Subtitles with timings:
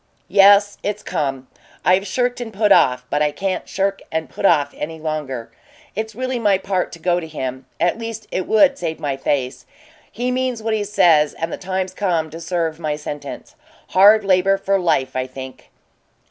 [0.33, 1.47] "Yes, it's come.
[1.85, 5.51] I've shirked and put off, but I can't shirk and put off any longer.
[5.95, 9.67] It's really my part to go to him at least it would save my face.
[10.11, 13.53] He means what he says, and the time's come to serve my sentence.
[13.89, 15.69] Hard labor for life, I think."